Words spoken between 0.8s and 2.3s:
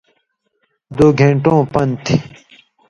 دُو گھینٹَوں پان تھی۔